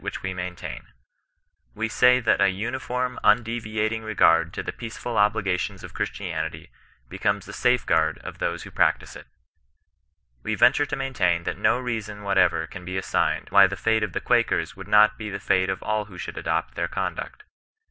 [0.01, 0.83] which we mftintain.
[1.75, 6.69] We say, that ft um/onn, undtviatin^ TCgard to the peaceful obligations <tf Christian itj,
[7.11, 9.27] &> eomti the tafeqaard of ihoie vho praetite it.
[10.43, 14.01] Wa ven ture to maintain that no leason whatever can be asn^ed, why the fnte
[14.03, 17.43] of the Quakers would not be the fate of all who should adopt their conduct.